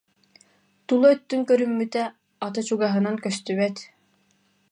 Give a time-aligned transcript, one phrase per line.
[0.87, 2.03] Тула өттүн көрүммүтэ:
[2.45, 3.77] ата чугаһынан көстүбэт